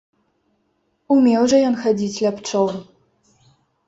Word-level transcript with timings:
Умеў 1.15 1.43
жа 1.53 1.59
ён 1.67 1.75
хадзіць 1.81 2.21
ля 2.27 2.31
пчол! 2.39 2.67